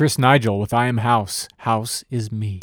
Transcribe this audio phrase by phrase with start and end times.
[0.00, 1.46] Chris Nigel with I Am House.
[1.58, 2.58] House is me.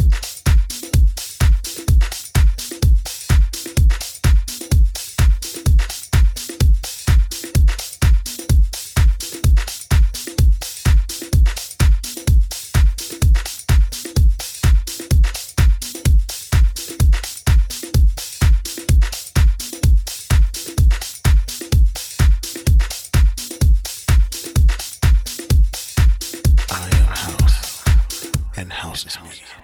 [29.03, 29.56] This is me.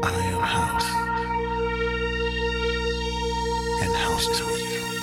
[0.00, 0.88] I am house,
[3.82, 4.97] and house is with you.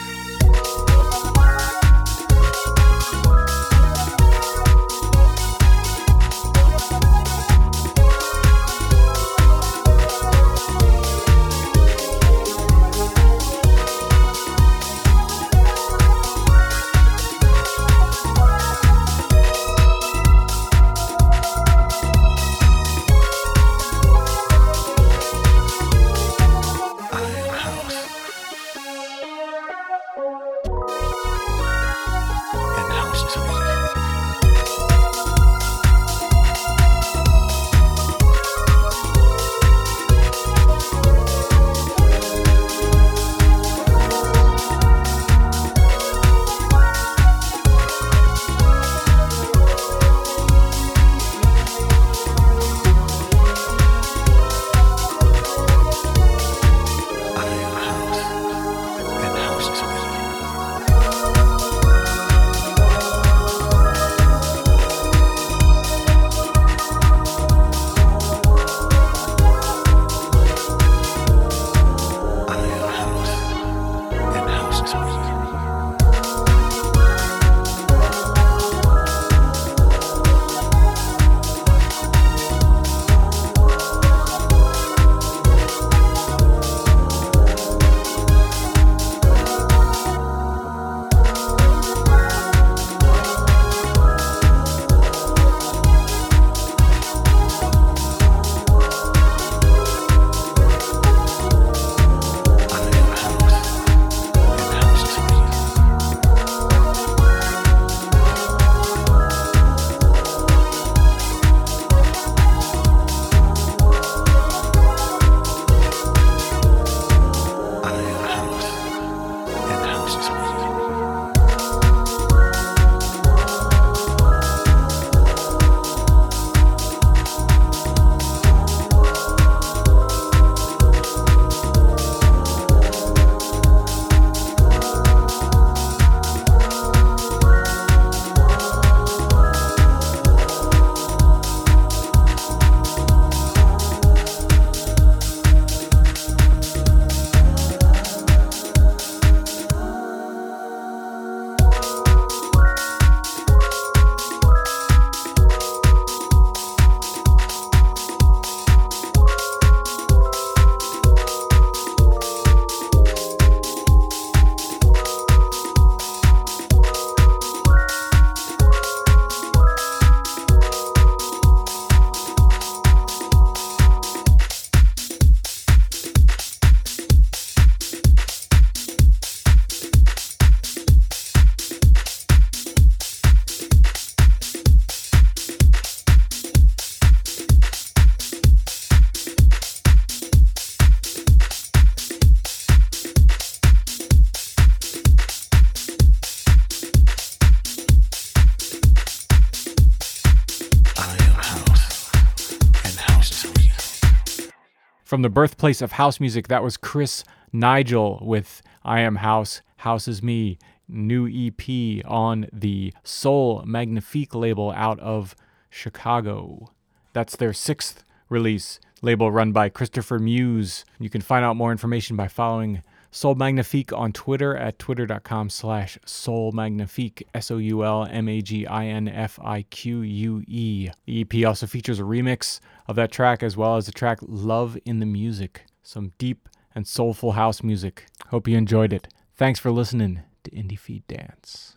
[205.15, 207.23] From the birthplace of house music, that was Chris
[207.53, 210.57] Nigel with I Am House, House is Me,
[210.89, 215.33] new EP on the Soul Magnifique label out of
[215.69, 216.73] Chicago.
[217.13, 220.83] That's their sixth release, label run by Christopher Muse.
[220.99, 222.83] You can find out more information by following
[223.15, 228.41] Soul Magnifique on Twitter at twitter.com slash Soul Magnifique, S O U L M A
[228.41, 230.89] G I N F I Q U E.
[231.05, 232.59] The EP also features a remix
[232.89, 236.85] of that track as well as the track Love in the Music, some deep and
[236.85, 238.05] soulful house music.
[238.31, 239.07] Hope you enjoyed it.
[239.33, 241.74] Thanks for listening to IndieFeed Dance.